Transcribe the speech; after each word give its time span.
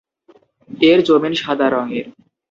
এর 0.69 0.99
জমিন 1.07 1.33
সাদা 1.41 1.67
রঙের। 1.69 2.05